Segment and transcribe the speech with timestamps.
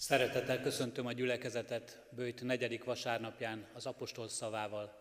[0.00, 4.92] Szeretettel köszöntöm a gyülekezetet Bőjt negyedik vasárnapján az apostol szavával.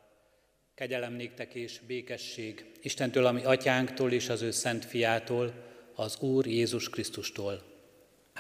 [0.76, 5.54] Kegyelem néktek és békesség Istentől, ami atyánktól és az ő szent fiától,
[5.96, 7.62] az Úr Jézus Krisztustól.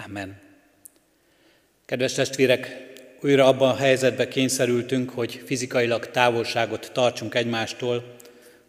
[0.05, 0.41] Amen.
[1.85, 2.67] Kedves testvérek,
[3.21, 8.15] újra abban a helyzetbe kényszerültünk, hogy fizikailag távolságot tartsunk egymástól,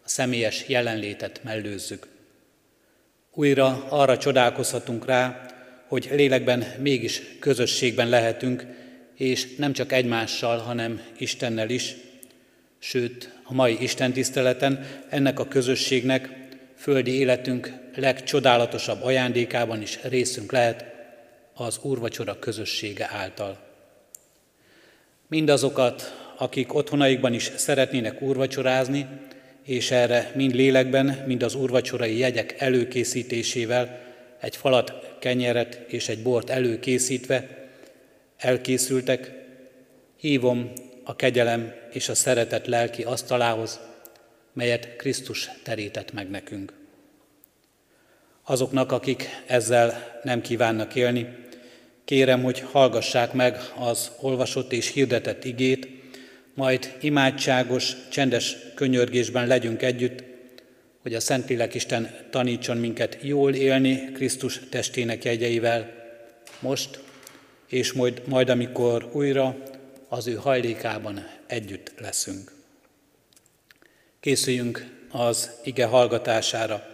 [0.03, 2.07] a személyes jelenlétet mellőzzük.
[3.31, 5.50] Újra arra csodálkozhatunk rá,
[5.91, 8.65] hogy lélekben mégis közösségben lehetünk,
[9.15, 11.95] és nem csak egymással, hanem Istennel is.
[12.79, 16.29] Sőt, a mai Isten tiszteleten ennek a közösségnek,
[16.75, 20.85] földi életünk legcsodálatosabb ajándékában is részünk lehet
[21.53, 23.59] az úrvacsora közössége által.
[25.27, 29.07] Mindazokat, akik otthonaikban is szeretnének úrvacsorázni,
[29.63, 33.99] és erre mind lélekben, mind az úrvacsorai jegyek előkészítésével
[34.39, 37.67] egy falat kenyeret és egy bort előkészítve
[38.37, 39.31] elkészültek,
[40.17, 40.71] hívom
[41.03, 43.79] a kegyelem és a szeretet lelki asztalához,
[44.53, 46.73] melyet Krisztus terített meg nekünk.
[48.43, 51.35] Azoknak, akik ezzel nem kívánnak élni,
[52.05, 55.87] kérem, hogy hallgassák meg az olvasott és hirdetett igét,
[56.53, 60.23] majd imádságos, csendes könyörgésben legyünk együtt,
[61.01, 65.91] hogy a Szentlélek Isten tanítson minket jól élni Krisztus testének jegyeivel,
[66.59, 66.99] most,
[67.67, 69.57] és majd, majd amikor újra
[70.07, 72.51] az ő hajlékában együtt leszünk.
[74.19, 76.87] Készüljünk az ige hallgatására,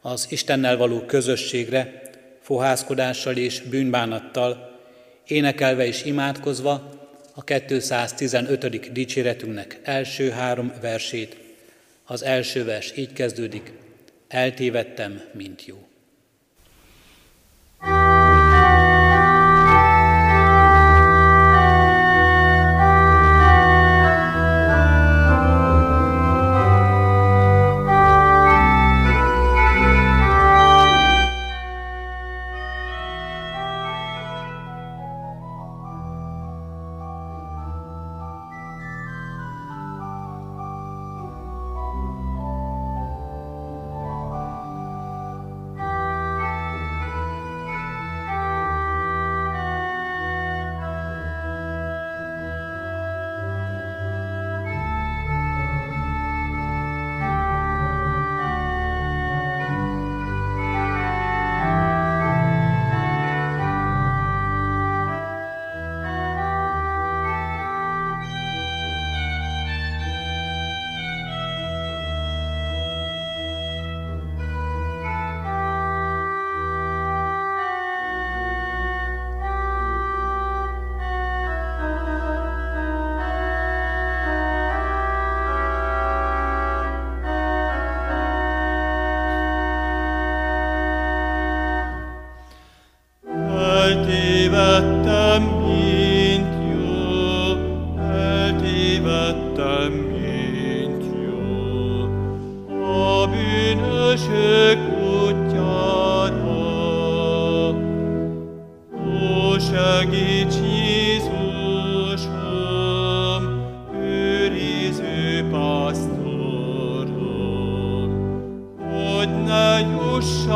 [0.00, 2.02] az Istennel való közösségre,
[2.40, 4.80] fohászkodással és bűnbánattal,
[5.26, 6.90] énekelve és imádkozva
[7.34, 8.92] a 215.
[8.92, 11.45] dicséretünknek első három versét,
[12.06, 13.72] az első vers így kezdődik,
[14.28, 15.85] eltévedtem, mint jó.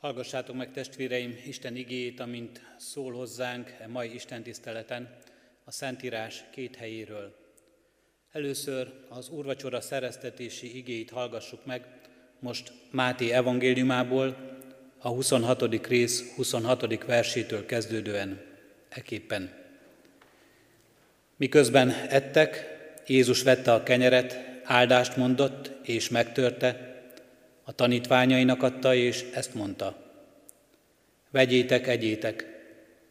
[0.00, 5.16] Hallgassátok meg testvéreim Isten igéjét, amint szól hozzánk e mai Isten tiszteleten
[5.64, 7.36] a Szentírás két helyéről.
[8.32, 11.86] Először az úrvacsora szereztetési igéit hallgassuk meg,
[12.38, 14.36] most Máté evangéliumából,
[14.98, 15.86] a 26.
[15.86, 17.04] rész 26.
[17.04, 18.40] versétől kezdődően
[18.88, 19.52] eképpen.
[21.36, 22.66] Miközben ettek,
[23.06, 26.89] Jézus vette a kenyeret, áldást mondott és megtörte,
[27.70, 29.96] a tanítványainak adta, és ezt mondta.
[31.30, 32.46] Vegyétek, egyétek,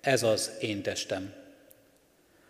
[0.02, 1.34] ez az én testem.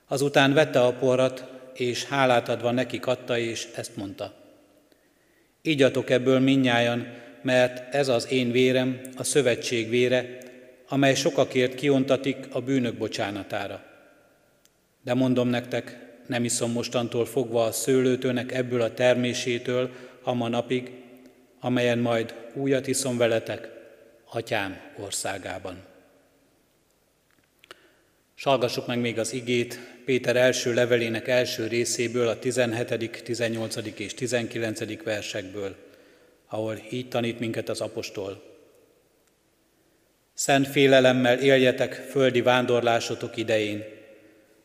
[0.08, 4.34] Azután vette a porrat, és hálát adva nekik adta, és ezt mondta.
[5.62, 7.08] Ígyatok ebből minnyájan,
[7.42, 10.38] mert ez az én vérem, a szövetség vére,
[10.88, 13.84] amely sokakért kiontatik a bűnök bocsánatára.
[15.04, 19.90] De mondom nektek, nem iszom mostantól fogva a szőlőtőnek ebből a termésétől,
[20.24, 21.08] a ma napig,
[21.60, 23.70] amelyen majd újat iszom veletek,
[24.30, 25.88] atyám országában.
[28.36, 33.76] Salgassuk meg még az igét Péter első levelének első részéből, a 17., 18.
[34.00, 35.04] és 19.
[35.04, 35.76] versekből,
[36.48, 38.44] ahol így tanít minket az apostol.
[40.34, 43.84] Szent félelemmel éljetek földi vándorlásotok idején,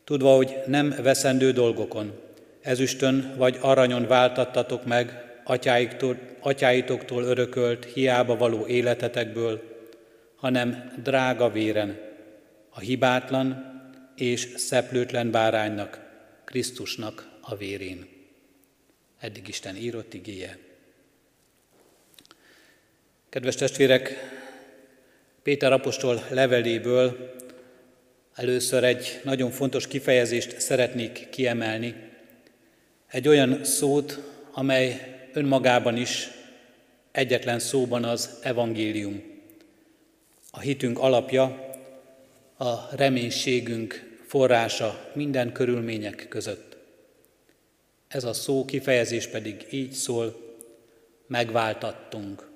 [0.04, 2.20] tudva, hogy nem veszendő dolgokon,
[2.60, 9.62] ezüstön vagy aranyon váltattatok meg atyáitoktól, atyáitoktól örökölt hiába való életetekből,
[10.36, 11.98] hanem drága véren,
[12.70, 13.72] a hibátlan
[14.16, 16.00] és szeplőtlen báránynak,
[16.44, 18.08] Krisztusnak a vérén.
[19.20, 20.58] Eddig Isten írott igéje.
[23.28, 24.12] Kedves testvérek,
[25.42, 27.34] Péter apostol leveléből
[28.34, 31.94] először egy nagyon fontos kifejezést szeretnék kiemelni.
[33.10, 34.20] Egy olyan szót,
[34.52, 36.28] amely önmagában is
[37.12, 39.22] egyetlen szóban az evangélium.
[40.50, 41.72] A hitünk alapja,
[42.56, 46.76] a reménységünk forrása minden körülmények között.
[48.08, 50.42] Ez a szó kifejezés pedig így szól,
[51.26, 52.48] megváltattunk.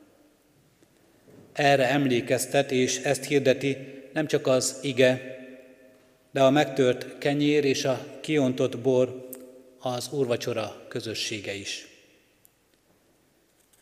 [1.52, 3.76] Erre emlékeztet, és ezt hirdeti
[4.12, 5.36] nem csak az ige,
[6.30, 9.28] de a megtört kenyér és a kiontott bor
[9.78, 11.86] az úrvacsora közössége is.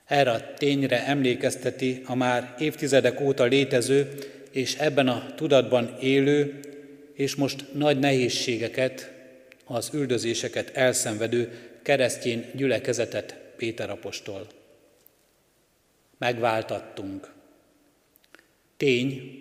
[0.07, 4.09] Erre a tényre emlékezteti a már évtizedek óta létező
[4.51, 6.61] és ebben a tudatban élő,
[7.15, 9.15] és most nagy nehézségeket,
[9.65, 14.47] az üldözéseket elszenvedő keresztény gyülekezetet Péter apostol.
[16.19, 17.33] Megváltattunk.
[18.77, 19.41] Tény,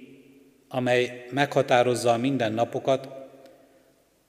[0.68, 3.10] amely meghatározza a mindennapokat,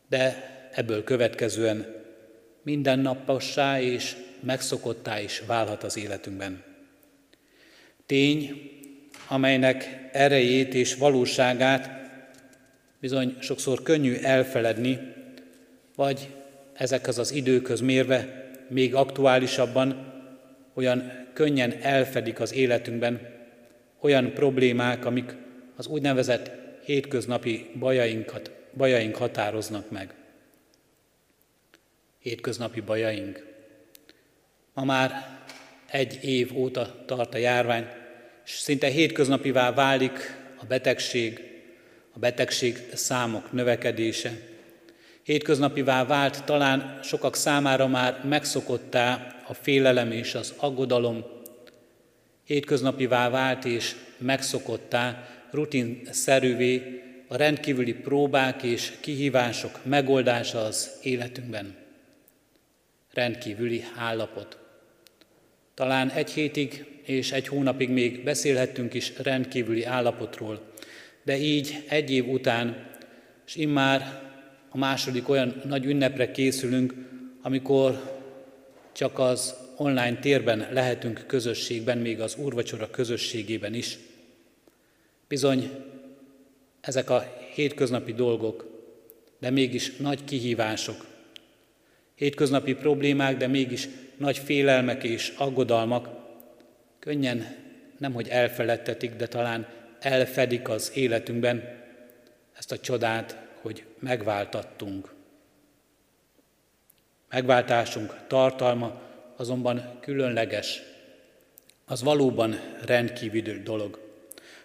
[0.08, 2.04] de ebből következően
[2.62, 6.62] mindennapossá és megszokottá is válhat az életünkben.
[8.06, 8.70] Tény,
[9.28, 11.90] amelynek erejét és valóságát
[13.00, 14.98] bizony sokszor könnyű elfeledni,
[15.96, 16.28] vagy
[16.72, 20.14] ezekhez az időköz mérve még aktuálisabban
[20.74, 23.34] olyan könnyen elfedik az életünkben
[24.00, 25.34] olyan problémák, amik
[25.76, 26.50] az úgynevezett
[26.84, 30.14] hétköznapi bajainkat, bajaink határoznak meg.
[32.18, 33.55] Hétköznapi bajaink.
[34.76, 35.38] Ma már
[35.90, 37.86] egy év óta tart a járvány,
[38.44, 41.40] és szinte hétköznapivá válik a betegség,
[42.12, 44.32] a betegség számok növekedése.
[45.22, 51.24] Hétköznapivá vált talán sokak számára már megszokottá a félelem és az aggodalom.
[52.44, 61.74] Hétköznapivá vált és megszokottá, rutinszerűvé a rendkívüli próbák és kihívások megoldása az életünkben.
[63.12, 64.64] Rendkívüli állapot.
[65.76, 70.72] Talán egy hétig és egy hónapig még beszélhettünk is rendkívüli állapotról,
[71.22, 72.86] de így egy év után,
[73.46, 74.22] és immár
[74.68, 76.94] a második olyan nagy ünnepre készülünk,
[77.42, 78.18] amikor
[78.92, 83.98] csak az online térben lehetünk közösségben, még az úrvacsora közösségében is.
[85.28, 85.70] Bizony,
[86.80, 88.66] ezek a hétköznapi dolgok,
[89.40, 91.15] de mégis nagy kihívások.
[92.16, 96.08] Hétköznapi problémák, de mégis nagy félelmek és aggodalmak
[96.98, 97.56] könnyen
[97.98, 99.66] nemhogy elfeledtetik, de talán
[100.00, 101.82] elfedik az életünkben
[102.58, 105.14] ezt a csodát, hogy megváltattunk.
[107.30, 109.00] Megváltásunk tartalma
[109.36, 110.82] azonban különleges,
[111.84, 114.00] az valóban rendkívüli dolog.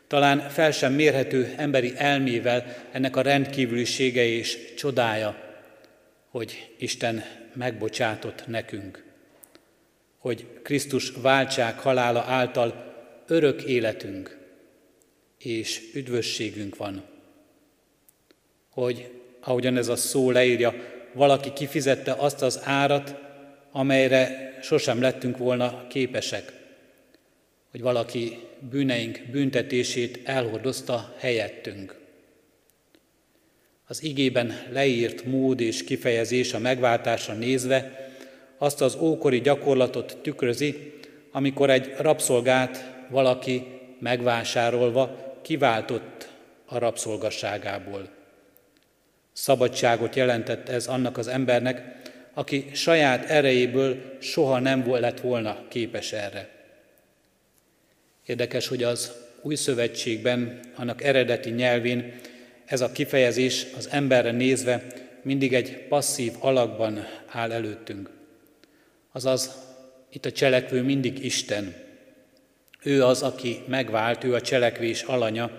[0.08, 5.51] Talán fel sem mérhető emberi elmével ennek a rendkívülisége és csodája,
[6.32, 7.24] hogy Isten
[7.54, 9.04] megbocsátott nekünk,
[10.18, 12.94] hogy Krisztus váltság halála által
[13.28, 14.38] örök életünk
[15.38, 17.04] és üdvösségünk van.
[18.70, 20.74] Hogy, ahogyan ez a szó leírja,
[21.14, 23.16] valaki kifizette azt az árat,
[23.72, 26.54] amelyre sosem lettünk volna képesek.
[27.72, 32.01] Hogy valaki bűneink büntetését elhordozta helyettünk.
[33.92, 38.10] Az igében leírt mód és kifejezés a megváltásra nézve
[38.58, 40.94] azt az ókori gyakorlatot tükrözi,
[41.32, 43.64] amikor egy rabszolgát valaki
[44.00, 46.30] megvásárolva kiváltott
[46.66, 48.10] a rabszolgasságából.
[49.34, 52.02] Szabadságot jelentett ez annak az embernek,
[52.34, 56.50] aki saját erejéből soha nem lett volna képes erre.
[58.26, 62.14] Érdekes, hogy az új szövetségben, annak eredeti nyelvén
[62.72, 64.86] ez a kifejezés az emberre nézve
[65.22, 68.10] mindig egy passzív alakban áll előttünk.
[69.12, 69.56] Azaz,
[70.12, 71.76] itt a cselekvő mindig Isten.
[72.84, 75.56] Ő az, aki megvált, ő a cselekvés alanya,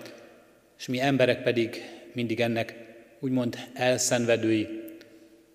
[0.77, 1.81] és mi emberek pedig
[2.13, 2.75] mindig ennek
[3.19, 4.67] úgymond elszenvedői,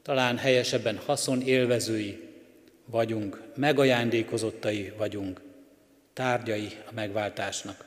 [0.02, 2.28] talán helyesebben haszon élvezői
[2.84, 5.40] vagyunk, megajándékozottai vagyunk,
[6.12, 7.84] tárgyai a megváltásnak.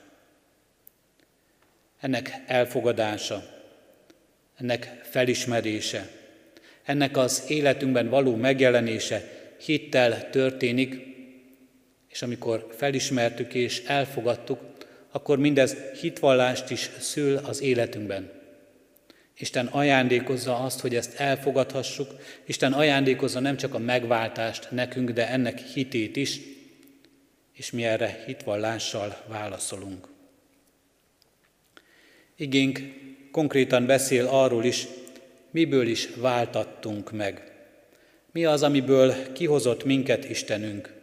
[2.00, 3.61] Ennek elfogadása,
[4.58, 6.10] ennek felismerése,
[6.84, 9.30] ennek az életünkben való megjelenése
[9.60, 10.96] hittel történik,
[12.10, 14.60] és amikor felismertük és elfogadtuk,
[15.12, 18.32] akkor mindez hitvallást is szül az életünkben.
[19.38, 22.16] Isten ajándékozza azt, hogy ezt elfogadhassuk,
[22.46, 26.40] Isten ajándékozza nem csak a megváltást nekünk, de ennek hitét is,
[27.54, 30.08] és mi erre hitvallással válaszolunk.
[32.36, 32.80] Igénk
[33.32, 34.88] konkrétan beszél arról is,
[35.52, 37.52] miből is váltattunk meg.
[38.32, 40.94] Mi az, amiből kihozott minket Istenünk?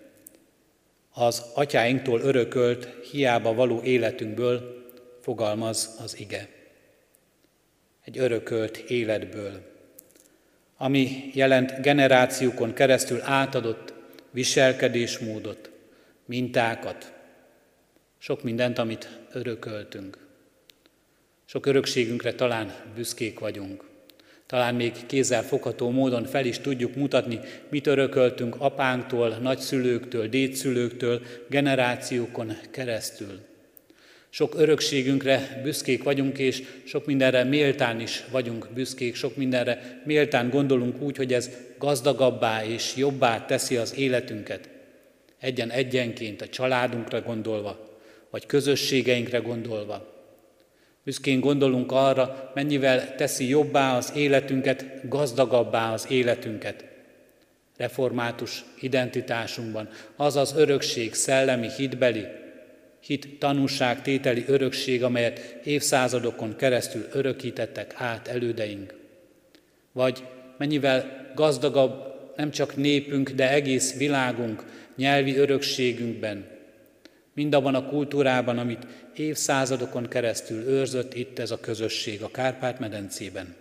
[1.13, 4.87] Az atyáinktól örökölt, hiába való életünkből
[5.21, 6.49] fogalmaz az ige
[8.09, 9.63] egy örökölt életből,
[10.77, 13.93] ami jelent generációkon keresztül átadott
[14.31, 15.71] viselkedésmódot,
[16.25, 17.13] mintákat,
[18.19, 20.28] sok mindent, amit örököltünk.
[21.51, 23.85] Sok örökségünkre talán büszkék vagyunk.
[24.47, 32.57] Talán még kézzel fogható módon fel is tudjuk mutatni, mit örököltünk apánktól, nagyszülőktől, dédszülőktől, generációkon
[32.71, 33.41] keresztül.
[34.31, 41.01] Sok örökségünkre büszkék vagyunk, és sok mindenre méltán is vagyunk büszkék, sok mindenre méltán gondolunk
[41.01, 44.69] úgy, hogy ez gazdagabbá és jobbá teszi az életünket.
[45.39, 47.99] Egyen-egyenként a családunkra gondolva,
[48.31, 50.18] vagy közösségeinkre gondolva.
[51.09, 56.85] Büszkén gondolunk arra, mennyivel teszi jobbá az életünket, gazdagabbá az életünket.
[57.77, 62.25] Református identitásunkban az az örökség, szellemi, hitbeli,
[63.01, 68.95] hit tanúság tételi örökség, amelyet évszázadokon keresztül örökítettek át elődeink.
[69.93, 70.25] Vagy
[70.59, 74.65] mennyivel gazdagabb nem csak népünk, de egész világunk
[74.97, 76.45] nyelvi örökségünkben,
[77.39, 78.87] mindabban a kultúrában, amit
[79.19, 83.55] évszázadokon keresztül őrzött itt ez a közösség a Kárpát-medencében.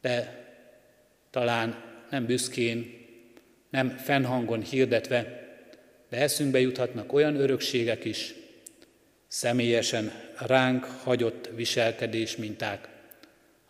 [0.00, 0.44] De
[1.30, 3.06] talán nem büszkén,
[3.70, 5.42] nem fennhangon hirdetve,
[6.08, 8.34] de eszünkbe juthatnak olyan örökségek is,
[9.28, 10.12] személyesen
[10.46, 12.88] ránk hagyott viselkedés minták,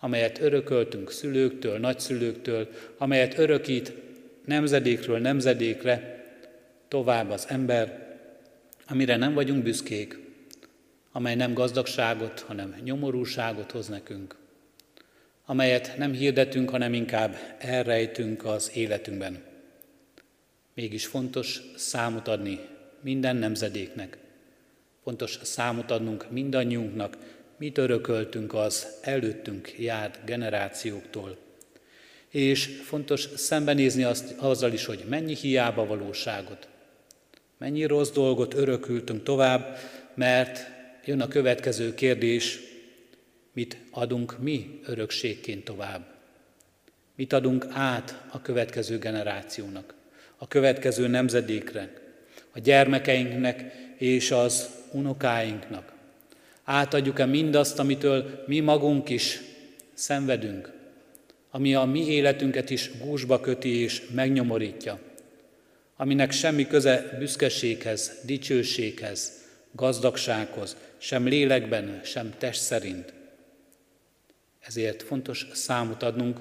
[0.01, 3.93] amelyet örököltünk szülőktől, nagyszülőktől, amelyet örökít
[4.45, 6.25] nemzedékről nemzedékre
[6.89, 8.03] tovább az ember,
[8.87, 10.19] amire nem vagyunk büszkék,
[11.12, 14.37] amely nem gazdagságot, hanem nyomorúságot hoz nekünk,
[15.45, 19.43] amelyet nem hirdetünk, hanem inkább elrejtünk az életünkben.
[20.75, 22.61] Mégis fontos számot adni
[23.00, 24.19] minden nemzedéknek.
[25.03, 27.17] Fontos számot adnunk mindannyiunknak,
[27.57, 31.37] mit örököltünk az előttünk járt generációktól.
[32.29, 36.69] És fontos szembenézni azt, azzal is, hogy mennyi hiába valóságot,
[37.64, 39.78] mennyi rossz dolgot örökültünk tovább,
[40.14, 40.71] mert
[41.04, 42.61] jön a következő kérdés,
[43.52, 46.06] Mit adunk mi örökségként tovább?
[47.14, 49.94] Mit adunk át a következő generációnak,
[50.37, 51.92] a következő nemzedékre,
[52.52, 55.92] a gyermekeinknek és az unokáinknak?
[56.64, 59.40] Átadjuk-e mindazt, amitől mi magunk is
[59.94, 60.73] szenvedünk,
[61.50, 64.99] ami a mi életünket is gúzsba köti és megnyomorítja,
[65.97, 69.33] aminek semmi köze büszkeséghez, dicsőséghez,
[69.73, 73.13] gazdagsághoz, sem lélekben, sem test szerint.
[74.61, 76.39] Ezért fontos számot adnunk,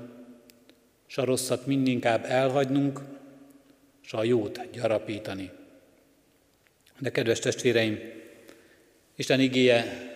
[1.07, 2.99] s a rosszat mindinkább elhagynunk,
[4.01, 5.51] s a jót gyarapítani.
[6.99, 7.99] De kedves testvéreim,
[9.15, 10.11] Isten igéje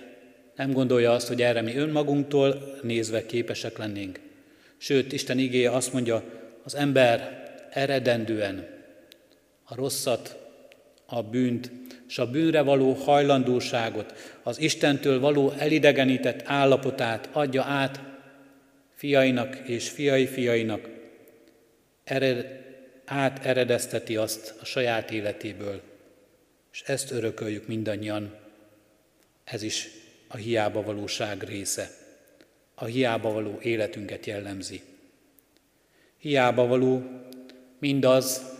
[0.55, 4.19] nem gondolja azt, hogy erre mi önmagunktól nézve képesek lennénk.
[4.77, 6.23] Sőt, Isten igéje azt mondja,
[6.63, 8.76] az ember eredendően
[9.67, 10.37] a rosszat,
[11.05, 11.71] a bűnt,
[12.07, 18.01] és a bűnre való hajlandóságot, az Istentől való elidegenített állapotát adja át
[18.95, 20.89] fiainak és fiai fiainak,
[22.03, 22.65] ered,
[23.05, 25.81] áteredezteti azt a saját életéből,
[26.71, 28.35] és ezt örököljük mindannyian.
[29.43, 29.89] Ez is
[30.27, 31.89] a hiába valóság része.
[32.75, 34.81] A hiába való életünket jellemzi.
[36.17, 37.03] Hiába való
[37.79, 38.56] mindaz,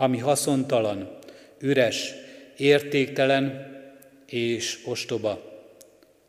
[0.00, 1.18] ami haszontalan,
[1.58, 2.14] üres,
[2.56, 3.72] értéktelen
[4.26, 5.42] és ostoba,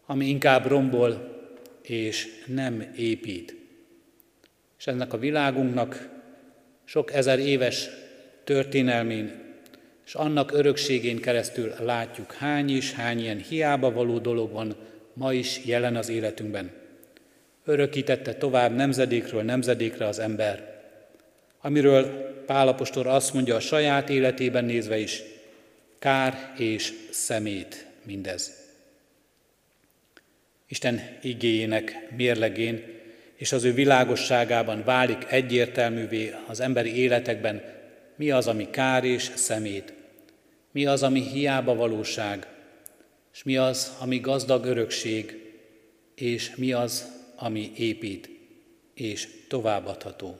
[0.06, 1.40] ami inkább rombol
[1.82, 3.56] és nem épít.
[4.80, 6.10] És ennek a világunknak
[6.84, 7.90] sok ezer éves
[8.44, 9.42] történelmén
[10.06, 14.76] és annak örökségén keresztül látjuk, hány is, hány ilyen hiába való dolog van
[15.14, 16.72] ma is jelen az életünkben.
[17.66, 20.71] Örökítette tovább nemzedékről nemzedékre az ember,
[21.62, 25.22] amiről Pálapostor azt mondja a saját életében nézve is,
[26.00, 28.60] kár és szemét mindez.
[30.68, 33.00] Isten igéjének mérlegén
[33.36, 37.64] és az ő világosságában válik egyértelművé az emberi életekben,
[38.16, 39.94] mi az, ami kár és szemét,
[40.72, 42.48] mi az, ami hiába valóság,
[43.34, 45.54] és mi az, ami gazdag örökség,
[46.16, 48.30] és mi az, ami épít
[48.94, 50.38] és továbbadható.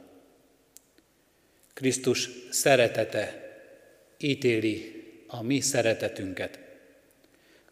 [1.74, 3.50] Krisztus szeretete
[4.18, 6.60] ítéli a mi szeretetünket.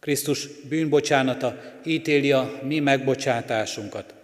[0.00, 4.14] Krisztus bűnbocsánata ítéli a mi megbocsátásunkat.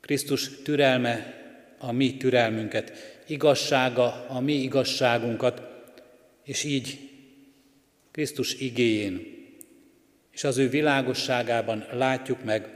[0.00, 1.34] Krisztus türelme
[1.78, 2.92] a mi türelmünket,
[3.26, 5.62] igazsága a mi igazságunkat,
[6.44, 6.98] és így
[8.10, 9.36] Krisztus igéjén
[10.38, 12.68] és az ő világosságában látjuk meg,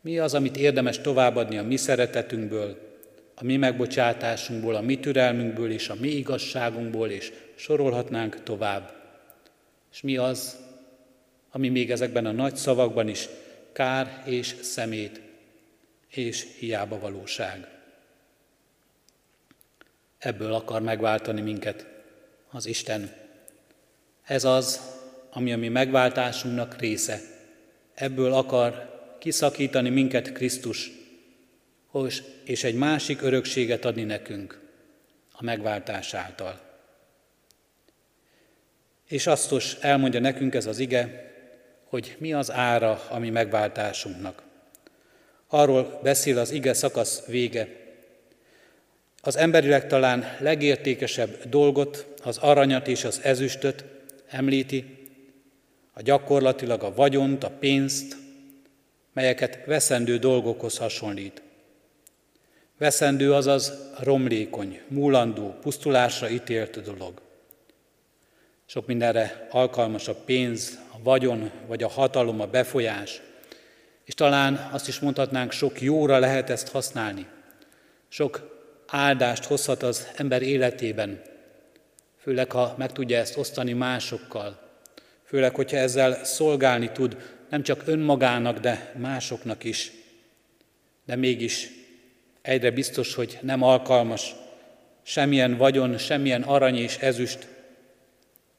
[0.00, 2.87] mi az, amit érdemes továbbadni a mi szeretetünkből,
[3.40, 8.92] a mi megbocsátásunkból, a mi türelmünkből és a mi igazságunkból, és sorolhatnánk tovább.
[9.92, 10.56] És mi az,
[11.50, 13.28] ami még ezekben a nagy szavakban is
[13.72, 15.20] kár és szemét
[16.10, 17.68] és hiába valóság.
[20.18, 21.86] Ebből akar megváltani minket
[22.50, 23.12] az Isten.
[24.24, 24.80] Ez az,
[25.30, 27.20] ami a mi megváltásunknak része.
[27.94, 30.97] Ebből akar kiszakítani minket Krisztus,
[32.44, 34.60] és egy másik örökséget adni nekünk
[35.32, 36.60] a megváltás által.
[39.06, 41.32] És azt is elmondja nekünk ez az ige,
[41.84, 44.42] hogy mi az ára a mi megváltásunknak.
[45.46, 47.68] Arról beszél az ige szakasz vége.
[49.22, 53.84] Az emberileg talán legértékesebb dolgot, az aranyat és az ezüstöt
[54.28, 54.96] említi,
[55.92, 58.16] a gyakorlatilag a vagyont, a pénzt,
[59.12, 61.42] melyeket veszendő dolgokhoz hasonlít.
[62.78, 67.20] Veszendő azaz romlékony, múlandó, pusztulásra ítélt dolog.
[68.66, 73.20] Sok mindenre alkalmas a pénz, a vagyon, vagy a hatalom, a befolyás.
[74.04, 77.26] És talán azt is mondhatnánk, sok jóra lehet ezt használni.
[78.08, 81.22] Sok áldást hozhat az ember életében,
[82.20, 84.58] főleg ha meg tudja ezt osztani másokkal,
[85.24, 87.16] főleg, hogyha ezzel szolgálni tud
[87.50, 89.92] nem csak önmagának, de másoknak is.
[91.04, 91.77] De mégis
[92.42, 94.34] egyre biztos, hogy nem alkalmas
[95.02, 97.46] semmilyen vagyon, semmilyen arany és ezüst,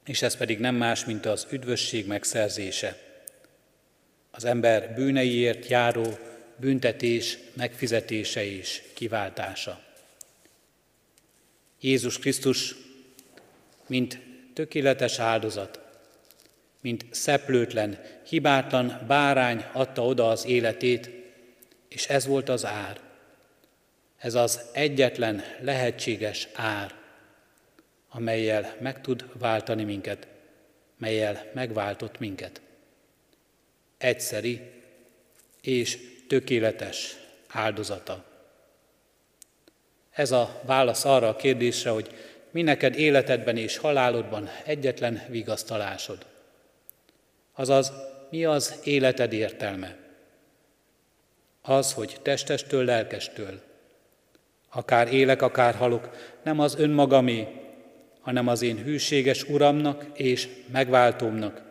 [0.04, 2.98] és ez pedig nem más, mint az üdvösség megszerzése.
[4.30, 6.18] Az ember bűneiért járó
[6.56, 9.80] büntetés megfizetése és kiváltása.
[11.80, 12.74] Jézus Krisztus,
[13.86, 14.18] mint
[14.54, 15.80] tökéletes áldozat,
[16.80, 21.10] mint szeplőtlen, hibátlan bárány adta oda az életét,
[21.88, 23.00] és ez volt az ár.
[24.20, 26.94] Ez az egyetlen lehetséges ár,
[28.08, 30.26] amelyel meg tud váltani minket,
[30.98, 32.60] melyel megváltott minket.
[33.98, 34.60] Egyszeri
[35.62, 37.16] és tökéletes
[37.48, 38.24] áldozata.
[40.10, 42.14] Ez a válasz arra a kérdésre, hogy
[42.50, 46.26] mi neked életedben és halálodban egyetlen vigasztalásod.
[47.52, 47.92] Azaz,
[48.30, 49.96] mi az életed értelme?
[51.62, 53.68] Az, hogy testestől, lelkestől,
[54.70, 56.10] akár élek, akár halok,
[56.44, 57.46] nem az önmagamé,
[58.20, 61.62] hanem az én hűséges Uramnak és megváltómnak,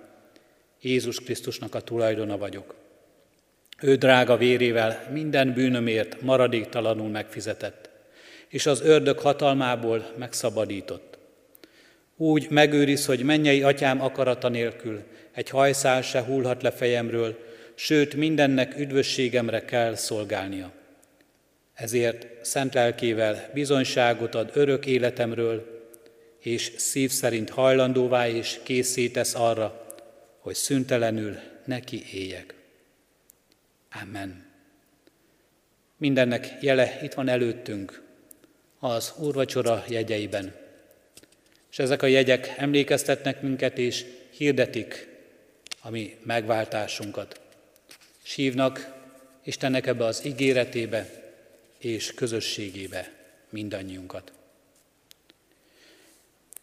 [0.82, 2.76] Jézus Krisztusnak a tulajdona vagyok.
[3.82, 7.90] Ő drága vérével minden bűnömért maradéktalanul megfizetett,
[8.48, 11.18] és az ördög hatalmából megszabadított.
[12.18, 17.38] Úgy megőriz, hogy mennyei atyám akarata nélkül egy hajszál se hullhat le fejemről,
[17.76, 20.72] sőt mindennek üdvösségemre kell szolgálnia.
[21.80, 25.88] Ezért szent lelkével bizonyságot ad örök életemről,
[26.40, 29.88] és szív szerint hajlandóvá és készítesz arra,
[30.40, 32.54] hogy szüntelenül neki éljek.
[34.02, 34.46] Amen.
[35.98, 38.02] Mindennek jele itt van előttünk,
[38.80, 40.56] az úrvacsora jegyeiben.
[41.72, 45.08] És ezek a jegyek emlékeztetnek minket és hirdetik
[45.82, 47.40] a mi megváltásunkat.
[48.24, 48.98] És hívnak
[49.44, 51.19] Istennek ebbe az ígéretébe
[51.80, 53.12] és közösségébe
[53.50, 54.32] mindannyiunkat.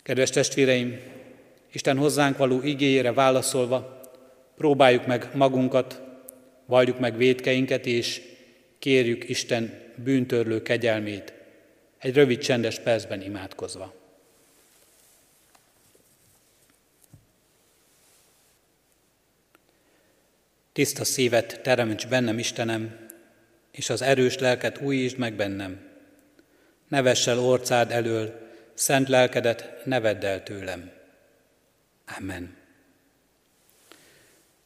[0.03, 1.01] Kedves testvéreim,
[1.73, 4.01] Isten hozzánk való igényére válaszolva,
[4.57, 6.03] próbáljuk meg magunkat,
[6.65, 8.23] valljuk meg védkeinket, és
[8.79, 11.33] kérjük Isten bűntörlő kegyelmét,
[11.99, 13.95] egy rövid csendes percben imádkozva.
[20.73, 23.06] Tiszta szívet teremts bennem, Istenem,
[23.77, 25.81] és az erős lelket újítsd meg bennem.
[26.89, 30.91] Ne vessel orcád elől, szent lelkedet ne vedd el tőlem.
[32.19, 32.57] Amen.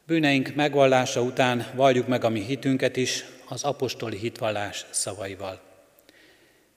[0.07, 5.61] Bűneink megvallása után valljuk meg a mi hitünket is az apostoli hitvallás szavaival.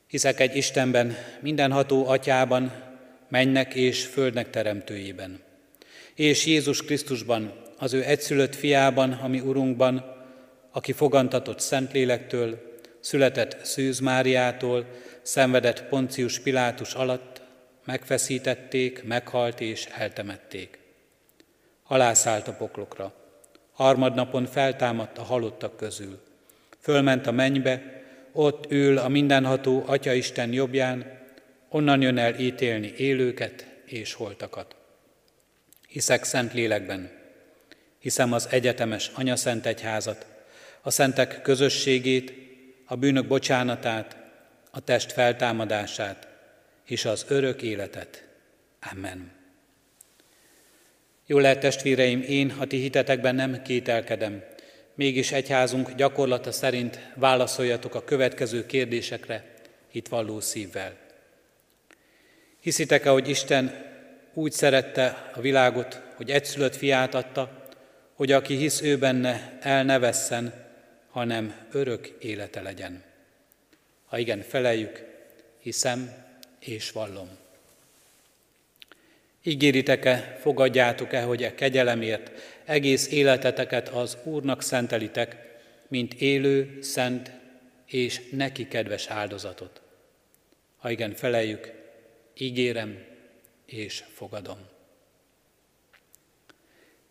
[0.07, 2.71] Hiszek egy Istenben, mindenható atyában,
[3.29, 5.39] mennek és földnek teremtőjében,
[6.15, 10.12] és Jézus Krisztusban, az ő egyszülött fiában, ami Urunkban,
[10.75, 14.85] aki fogantatott Szentlélektől, született Szűz Máriától,
[15.21, 17.41] szenvedett Poncius Pilátus alatt,
[17.85, 20.79] megfeszítették, meghalt és eltemették.
[21.83, 23.13] Halászállt a poklokra.
[23.73, 26.19] Harmadnapon feltámadt a halottak közül.
[26.79, 31.19] Fölment a mennybe, ott ül a mindenható Atya Isten jobbján,
[31.69, 34.75] onnan jön el ítélni élőket és holtakat.
[35.87, 37.11] Hiszek szent lélekben,
[37.99, 40.32] hiszem az egyetemes Anya Szent Egyházat,
[40.85, 42.33] a szentek közösségét,
[42.85, 44.17] a bűnök bocsánatát,
[44.71, 46.27] a test feltámadását
[46.85, 48.23] és az örök életet.
[48.91, 49.31] Amen.
[51.25, 54.43] Jó lehet, testvéreim, én a ti hitetekben nem kételkedem,
[54.95, 59.53] mégis egyházunk gyakorlata szerint válaszoljatok a következő kérdésekre
[59.91, 60.95] itt valló szívvel.
[62.59, 63.91] Hiszitek-e, hogy Isten
[64.33, 67.67] úgy szerette a világot, hogy egyszülött fiát adta,
[68.13, 70.62] hogy aki hisz ő benne, el ne vesszen,
[71.13, 73.03] hanem örök élete legyen.
[74.05, 75.05] Ha igen, feleljük,
[75.59, 76.25] hiszem
[76.59, 77.29] és vallom.
[79.43, 82.31] Ígéritek-e, fogadjátok-e, hogy e kegyelemért
[82.65, 85.35] egész életeteket az Úrnak szentelitek,
[85.87, 87.31] mint élő, szent
[87.85, 89.81] és neki kedves áldozatot?
[90.77, 91.71] Ha igen, feleljük,
[92.37, 93.05] ígérem
[93.65, 94.57] és fogadom.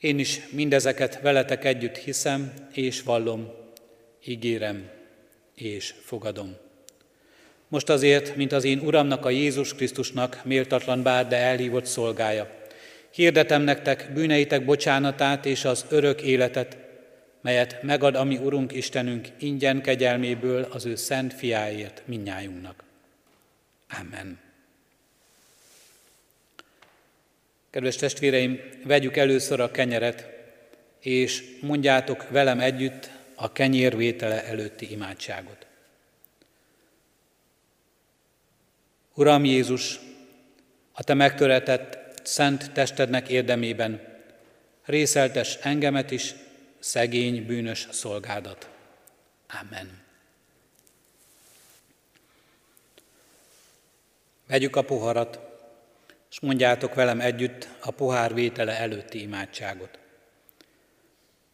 [0.01, 3.62] Én is mindezeket veletek együtt hiszem és vallom,
[4.25, 4.91] ígérem
[5.55, 6.57] és fogadom.
[7.69, 12.51] Most azért, mint az én Uramnak, a Jézus Krisztusnak méltatlan bár, de elhívott szolgája.
[13.11, 16.77] Hirdetem nektek bűneitek bocsánatát és az örök életet,
[17.41, 22.85] melyet megad a mi Urunk Istenünk ingyen kegyelméből az ő szent fiáért minnyájunknak.
[24.01, 24.39] Amen.
[27.71, 30.29] Kedves testvéreim, vegyük először a kenyeret,
[31.01, 33.11] és mondjátok velem együtt
[33.43, 35.67] a kenyérvétele előtti imádságot.
[39.15, 40.01] Uram Jézus,
[40.93, 44.21] a Te megtöretett szent testednek érdemében
[44.85, 46.35] részeltes engemet is,
[46.79, 48.71] szegény, bűnös szolgádat.
[49.61, 50.03] Amen.
[54.47, 55.39] Vegyük a poharat,
[56.31, 59.99] és mondjátok velem együtt a pohár vétele előtti imádságot.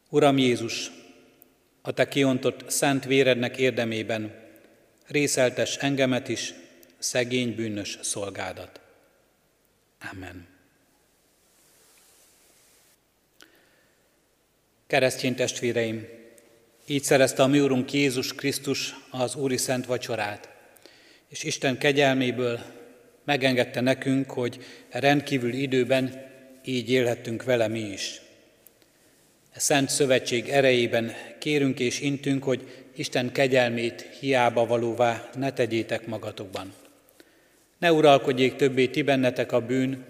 [0.09, 0.98] Uram Jézus,
[1.83, 4.35] a Te kiontott szent vérednek érdemében
[5.07, 6.55] részeltes engemet is,
[6.99, 8.81] szegény bűnös szolgádat.
[10.13, 10.47] Amen.
[14.87, 16.07] Keresztény testvéreim,
[16.87, 20.49] Így szerezte a mi Úrunk Jézus Krisztus az Úri Szent Vacsorát,
[21.29, 22.61] és Isten kegyelméből
[23.25, 26.27] megengedte nekünk, hogy rendkívül időben
[26.65, 28.21] így élhettünk vele mi is.
[29.59, 36.73] Szent Szövetség erejében kérünk és intünk, hogy Isten kegyelmét hiába valóvá ne tegyétek magatokban.
[37.79, 40.05] Ne uralkodjék többé ti bennetek a bűn,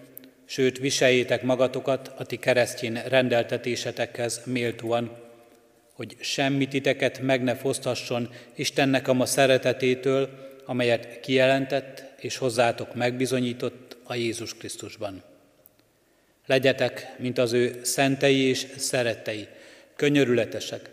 [0.45, 5.17] sőt viseljétek magatokat a ti keresztjén rendeltetésetekhez méltóan,
[5.93, 10.29] hogy semmi titeket meg ne foszthasson Istennek a ma szeretetétől,
[10.65, 15.23] amelyet kijelentett és hozzátok megbizonyított a Jézus Krisztusban.
[16.49, 19.49] Legyetek, mint az ő szentei és szerettei,
[19.97, 20.91] könyörületesek.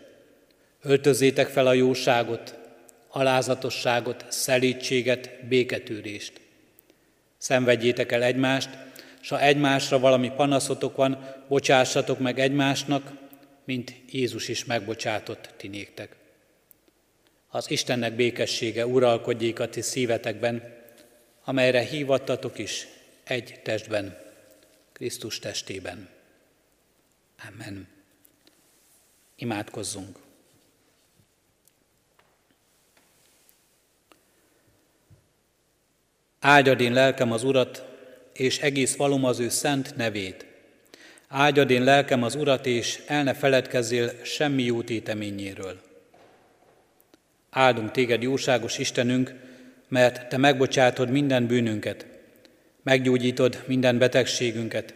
[0.82, 2.58] Öltözzétek fel a jóságot,
[3.08, 6.40] alázatosságot, szelítséget, béketűrést.
[7.38, 8.68] Szenvedjétek el egymást,
[9.20, 13.12] s ha egymásra valami panaszotok van, bocsássatok meg egymásnak,
[13.64, 16.16] mint Jézus is megbocsátott ti néktek.
[17.48, 20.62] Az Istennek békessége uralkodjék a ti szívetekben,
[21.44, 22.86] amelyre hívattatok is
[23.24, 24.25] egy testben,
[24.96, 26.08] Krisztus testében.
[27.48, 27.88] Amen.
[29.34, 30.18] Imádkozzunk.
[36.40, 37.84] Áldjad én lelkem az Urat,
[38.32, 40.46] és egész valom az ő szent nevét.
[41.28, 45.80] Áldjad én lelkem az Urat, és el ne feledkezzél semmi jó téteményéről.
[47.50, 49.34] Áldunk téged, jóságos Istenünk,
[49.88, 52.15] mert te megbocsátod minden bűnünket,
[52.86, 54.94] meggyógyítod minden betegségünket,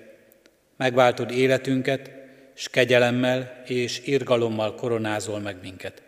[0.77, 2.11] megváltod életünket,
[2.55, 6.03] s kegyelemmel és irgalommal koronázol meg minket.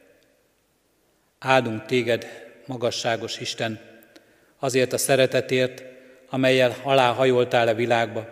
[1.39, 2.27] Áldunk téged,
[2.67, 3.81] magasságos Isten,
[4.59, 5.83] azért a szeretetért,
[6.31, 8.29] amelyel aláhajoltál a világba,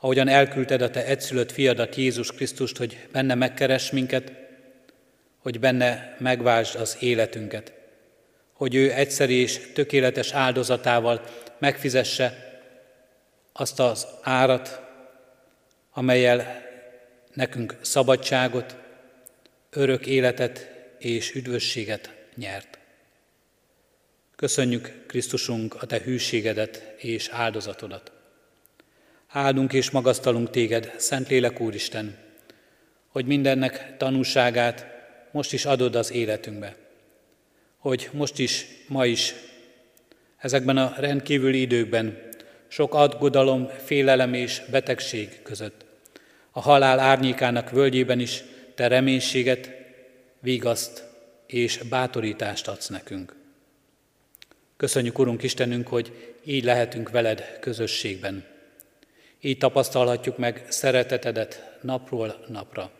[0.00, 4.32] ahogyan elküldted a te egyszülött fiadat Jézus Krisztust, hogy benne megkeres minket,
[5.38, 7.72] hogy benne megváltsd az életünket,
[8.52, 11.22] hogy ő egyszerű és tökéletes áldozatával
[11.58, 12.50] megfizesse
[13.52, 14.80] azt az árat,
[15.90, 16.62] amelyel
[17.32, 18.76] nekünk szabadságot,
[19.70, 22.78] örök életet és üdvösséget nyert.
[24.36, 28.12] Köszönjük Krisztusunk a Te hűségedet és áldozatodat.
[29.28, 32.18] Áldunk és magasztalunk Téged, Szentlélek Úristen,
[33.08, 34.86] hogy mindennek tanúságát
[35.30, 36.76] most is adod az életünkbe.
[37.78, 39.34] Hogy most is, ma is,
[40.38, 42.30] ezekben a rendkívüli időkben,
[42.72, 45.84] sok aggodalom, félelem és betegség között,
[46.50, 49.70] a halál árnyékának völgyében is Te reménységet,
[50.40, 51.04] vigaszt
[51.46, 53.34] és bátorítást adsz nekünk.
[54.76, 58.44] Köszönjük, Urunk Istenünk, hogy így lehetünk veled közösségben.
[59.40, 62.90] Így tapasztalhatjuk meg szeretetedet napról napra.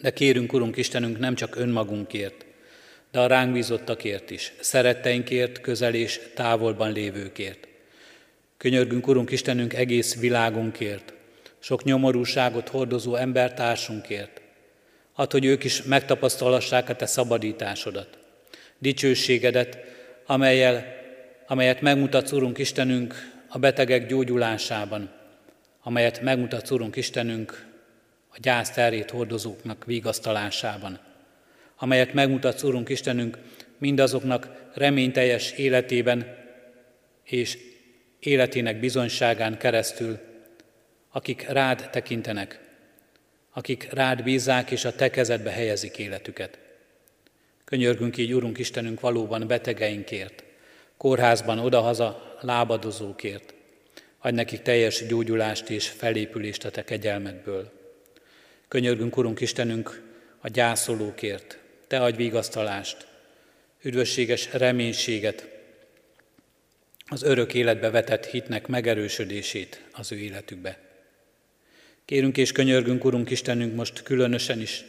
[0.00, 2.46] De kérünk, Urunk Istenünk, nem csak önmagunkért,
[3.10, 7.68] de a ránk bízottakért is, szeretteinkért, közel és távolban lévőkért.
[8.60, 11.12] Könyörgünk, Urunk Istenünk, egész világunkért,
[11.58, 14.40] sok nyomorúságot hordozó embertársunkért,
[15.16, 18.18] hát, hogy ők is megtapasztalhassák a Te szabadításodat,
[18.78, 19.78] dicsőségedet,
[20.26, 20.84] amelyel,
[21.46, 23.14] amelyet megmutatsz, Urunk Istenünk,
[23.48, 25.10] a betegek gyógyulásában,
[25.82, 27.66] amelyet megmutatsz, Urunk Istenünk,
[28.28, 30.98] a gyász terét hordozóknak vigasztalásában,
[31.76, 33.38] amelyet megmutatsz, Urunk Istenünk,
[33.78, 36.36] mindazoknak reményteljes életében
[37.24, 37.69] és
[38.20, 40.18] életének bizonyságán keresztül,
[41.10, 42.60] akik rád tekintenek,
[43.52, 46.58] akik rád bízzák és a te kezedbe helyezik életüket.
[47.64, 50.44] Könyörgünk így, Urunk Istenünk, valóban betegeinkért,
[50.96, 53.54] kórházban odahaza lábadozókért.
[54.18, 57.72] Adj nekik teljes gyógyulást és felépülést a Te kegyelmedből.
[58.68, 60.02] Könyörgünk, Urunk Istenünk,
[60.40, 61.58] a gyászolókért.
[61.86, 63.06] Te adj vigasztalást,
[63.82, 65.59] üdvösséges reménységet,
[67.12, 70.78] az örök életbe vetett hitnek megerősödését az ő életükbe.
[72.04, 74.84] Kérünk és könyörgünk, Urunk Istenünk, most különösen is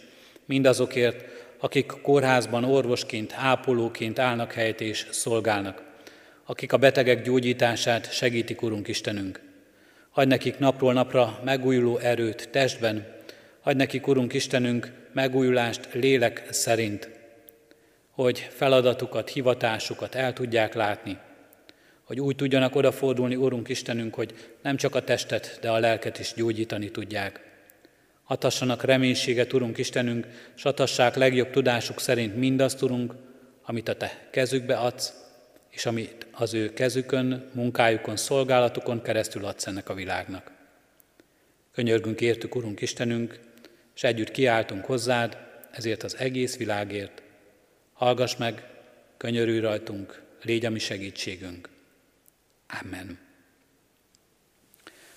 [0.46, 1.24] mindazokért,
[1.58, 5.84] akik kórházban orvosként, ápolóként állnak helyet és szolgálnak,
[6.46, 9.40] akik a betegek gyógyítását segítik, Urunk Istenünk.
[10.12, 13.16] Adj nekik napról napra megújuló erőt testben,
[13.62, 17.10] adj nekik, Urunk Istenünk, megújulást lélek szerint,
[18.12, 21.18] hogy feladatukat, hivatásukat el tudják látni,
[22.12, 26.34] hogy úgy tudjanak odafordulni, Urunk Istenünk, hogy nem csak a testet, de a lelket is
[26.36, 27.40] gyógyítani tudják.
[28.24, 33.14] Adhassanak reménységet, Urunk Istenünk, s adhassák legjobb tudásuk szerint mindazt, Urunk,
[33.64, 35.14] amit a Te kezükbe adsz,
[35.70, 40.52] és amit az ő kezükön, munkájukon, szolgálatukon keresztül adsz ennek a világnak.
[41.74, 43.40] Könyörgünk értük, Urunk Istenünk,
[43.96, 45.38] és együtt kiáltunk hozzád,
[45.72, 47.22] ezért az egész világért.
[47.94, 48.64] Hallgass meg,
[49.18, 51.71] könyörülj rajtunk, légy a mi segítségünk.
[52.80, 53.20] Amen.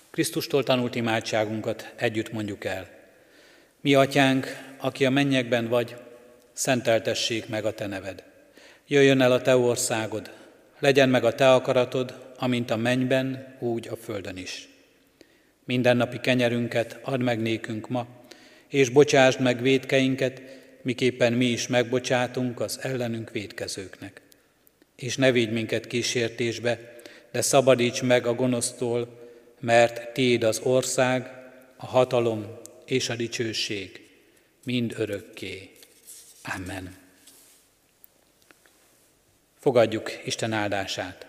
[0.09, 2.89] Krisztustól tanult imádságunkat együtt mondjuk el.
[3.81, 5.95] Mi atyánk, aki a mennyekben vagy,
[6.53, 8.23] szenteltessék meg a te neved.
[8.87, 10.31] Jöjjön el a te országod,
[10.79, 14.67] legyen meg a te akaratod, amint a mennyben, úgy a földön is.
[15.63, 18.07] Mindennapi kenyerünket add meg nékünk ma,
[18.67, 20.41] és bocsásd meg védkeinket,
[20.81, 24.21] miképpen mi is megbocsátunk az ellenünk védkezőknek.
[24.95, 26.94] És ne vigy minket kísértésbe,
[27.35, 29.07] de szabadíts meg a gonosztól,
[29.59, 31.31] mert Tiéd az ország,
[31.75, 32.45] a hatalom
[32.85, 34.09] és a dicsőség,
[34.63, 35.71] mind örökké.
[36.55, 36.97] Amen.
[39.59, 41.25] Fogadjuk Isten áldását.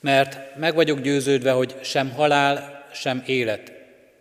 [0.00, 3.72] Mert meg vagyok győződve, hogy sem halál, sem élet,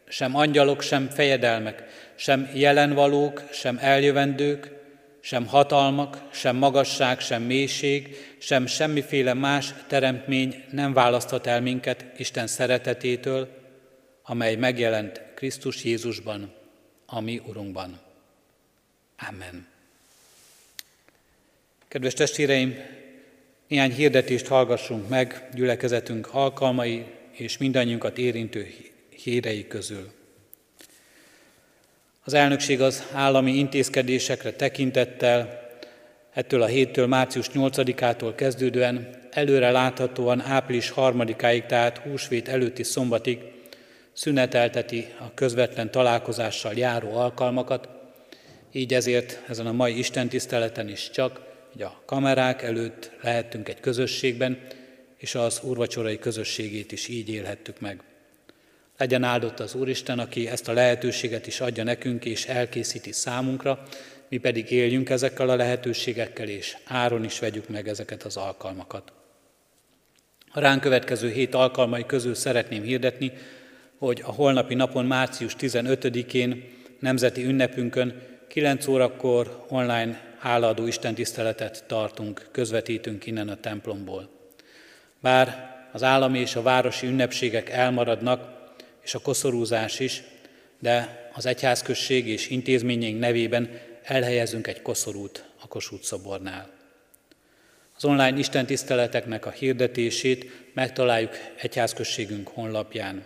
[0.07, 1.83] sem angyalok, sem fejedelmek,
[2.15, 4.75] sem jelenvalók, sem eljövendők,
[5.25, 12.47] sem hatalmak, sem magasság, sem mélység, sem semmiféle más teremtmény nem választhat el minket Isten
[12.47, 13.47] szeretetétől,
[14.23, 16.53] amely megjelent Krisztus Jézusban,
[17.05, 17.99] a mi Urunkban.
[19.29, 19.67] Amen.
[21.87, 22.75] Kedves testvéreim,
[23.67, 28.73] néhány hirdetést hallgassunk meg gyülekezetünk alkalmai és mindannyiunkat érintő
[29.23, 30.11] hírei közül.
[32.23, 35.64] Az elnökség az állami intézkedésekre tekintettel
[36.35, 43.39] ettől a héttől március 8-ától kezdődően előre láthatóan április 3-áig, tehát húsvét előtti szombatig
[44.13, 47.89] szünetelteti a közvetlen találkozással járó alkalmakat,
[48.71, 53.79] így ezért ezen a mai Isten tiszteleten is csak hogy a kamerák előtt lehettünk egy
[53.79, 54.59] közösségben,
[55.17, 58.01] és az úrvacsorai közösségét is így élhettük meg.
[58.97, 63.83] Legyen áldott az Úristen, aki ezt a lehetőséget is adja nekünk, és elkészíti számunkra,
[64.29, 69.11] mi pedig éljünk ezekkel a lehetőségekkel, és áron is vegyük meg ezeket az alkalmakat.
[70.51, 73.31] A ránk következő hét alkalmai közül szeretném hirdetni,
[73.97, 76.63] hogy a holnapi napon, március 15-én,
[76.99, 84.29] nemzeti ünnepünkön 9 órakor online hálaadó istentiszteletet tartunk, közvetítünk innen a templomból.
[85.19, 88.53] Bár az állami és a városi ünnepségek elmaradnak,
[89.03, 90.23] és a koszorúzás is,
[90.79, 93.69] de az egyházközség és intézményeink nevében
[94.05, 96.69] elhelyezünk egy koszorút a Kossuth szobornál.
[97.95, 103.25] Az online istentiszteleteknek a hirdetését megtaláljuk egyházközségünk honlapján.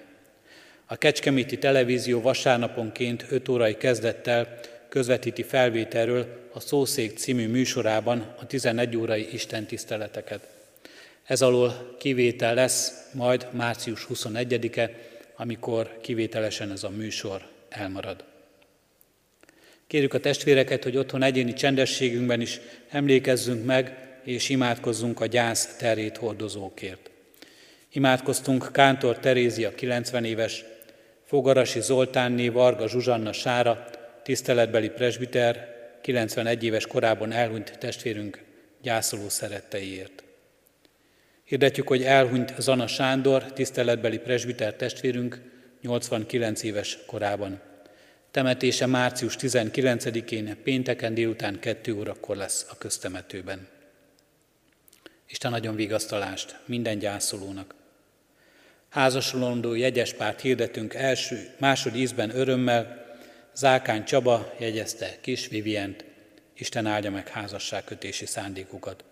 [0.86, 8.98] A Kecskeméti Televízió vasárnaponként 5 órai kezdettel közvetíti felvételről a Szószék című műsorában a 11
[8.98, 10.48] órai istentiszteleteket.
[11.24, 14.92] Ez alól kivétel lesz majd március 21-e,
[15.36, 18.29] amikor kivételesen ez a műsor elmarad.
[19.90, 26.18] Kérjük a testvéreket, hogy otthon egyéni csendességünkben is emlékezzünk meg és imádkozzunk a gyász terét
[26.18, 27.10] hordozókért.
[27.92, 30.64] Imádkoztunk Kántor Terézia 90 éves,
[31.26, 33.90] Fogarasi Zoltánné Varga Zsuzsanna Sára,
[34.24, 35.68] tiszteletbeli presbiter,
[36.02, 38.44] 91 éves korában elhunyt testvérünk
[38.82, 40.24] gyászoló szeretteiért.
[41.44, 45.42] Hirdetjük, hogy elhunyt Zana Sándor, tiszteletbeli presbiter testvérünk,
[45.82, 47.69] 89 éves korában.
[48.32, 53.68] Temetése március 19-én, pénteken délután 2 órakor lesz a köztemetőben.
[55.28, 57.76] Isten nagyon vigasztalást minden gyászolónak.
[58.90, 63.08] Házasolondó jegyes párt hirdetünk első, másod ízben örömmel,
[63.56, 66.06] Zákány Csaba jegyezte Kis Vivient,
[66.58, 69.04] Isten áldja meg házasságkötési szándékukat.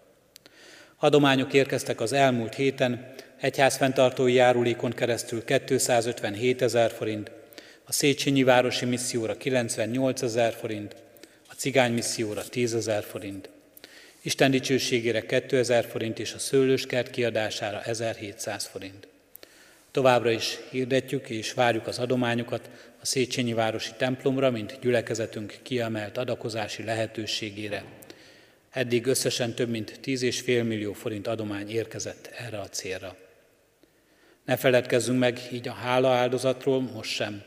[0.98, 7.32] Adományok érkeztek az elmúlt héten, egyházfenntartói járulékon keresztül 257 ezer forint,
[7.88, 10.96] a Széchenyi Városi Misszióra 98 ezer forint,
[11.50, 13.50] a Cigány Misszióra 10 ezer forint,
[14.22, 19.08] Isten dicsőségére 2000 forint és a szőlőskert kiadására 1700 forint.
[19.92, 22.70] Továbbra is hirdetjük és várjuk az adományokat
[23.02, 27.84] a Széchenyi Városi templomra, mint gyülekezetünk kiemelt adakozási lehetőségére.
[28.72, 33.16] Eddig összesen több mint 10,5 millió forint adomány érkezett erre a célra.
[34.46, 37.44] Ne feledkezzünk meg így a hála áldozatról most sem.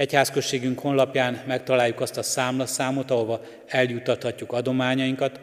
[0.00, 5.40] Egyházközségünk honlapján megtaláljuk azt a számlaszámot, ahova eljutathatjuk adományainkat,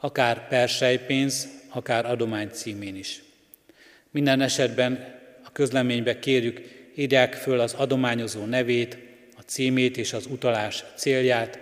[0.00, 3.22] akár persejpénz, akár adomány címén is.
[4.10, 6.60] Minden esetben a közleménybe kérjük,
[6.94, 8.98] írják föl az adományozó nevét,
[9.36, 11.58] a címét és az utalás célját,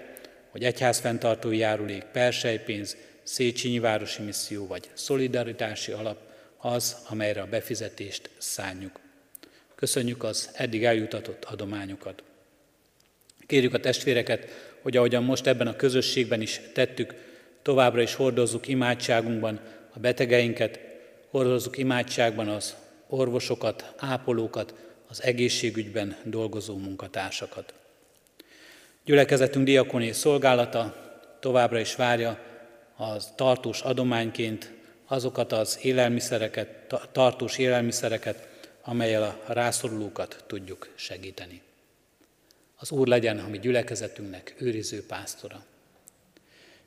[0.50, 6.18] hogy egyházfenntartói járulék, persejpénz, Széchenyi Városi Misszió vagy Szolidaritási Alap
[6.56, 9.00] az, amelyre a befizetést szánjuk.
[9.74, 12.22] Köszönjük az eddig eljutatott adományokat.
[13.46, 14.48] Kérjük a testvéreket,
[14.82, 17.14] hogy ahogyan most ebben a közösségben is tettük,
[17.62, 19.60] továbbra is hordozzuk imádságunkban
[19.94, 20.80] a betegeinket,
[21.30, 22.76] hordozzuk imádságban az
[23.08, 24.74] orvosokat, ápolókat,
[25.08, 27.74] az egészségügyben dolgozó munkatársakat.
[29.04, 30.96] Gyülekezetünk diakoné szolgálata
[31.40, 32.38] továbbra is várja
[32.96, 34.72] az tartós adományként
[35.06, 36.68] azokat az élelmiszereket,
[37.12, 38.48] tartós élelmiszereket,
[38.82, 41.62] amelyel a rászorulókat tudjuk segíteni.
[42.84, 45.64] Az Úr legyen a mi gyülekezetünknek őriző pásztora.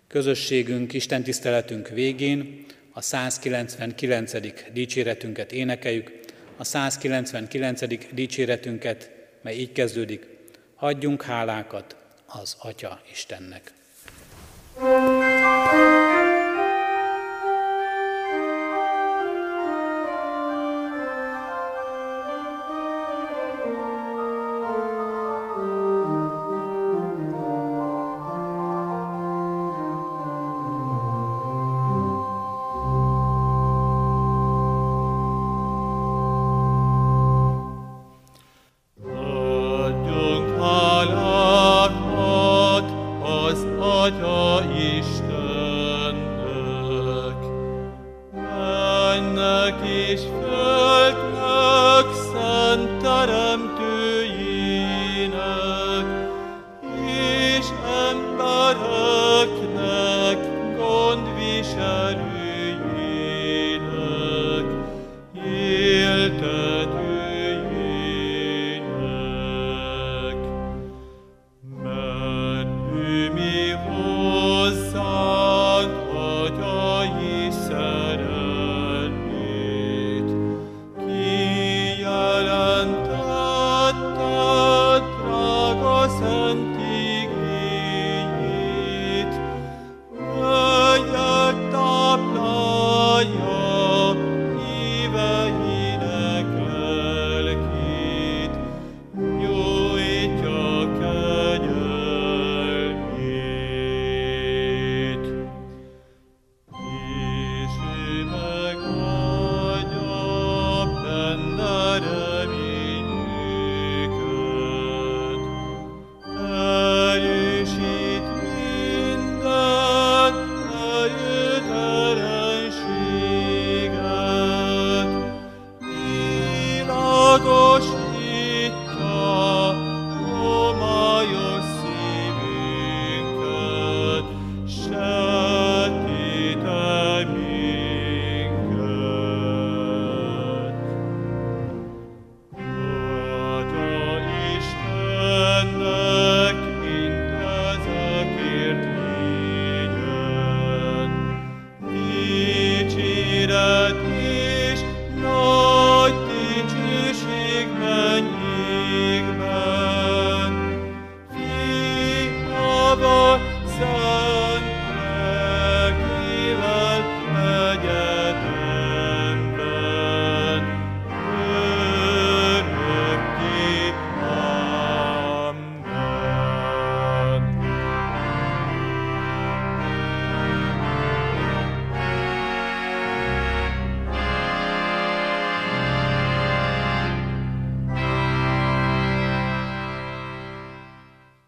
[0.07, 4.33] Közösségünk, Isten tiszteletünk végén a 199.
[4.73, 6.19] dicséretünket énekeljük,
[6.57, 8.13] a 199.
[8.13, 10.27] dicséretünket, mely így kezdődik,
[10.75, 11.95] adjunk hálákat
[12.25, 13.73] az Atya Istennek.
[14.79, 15.86] thank you
[50.08, 50.36] igreja.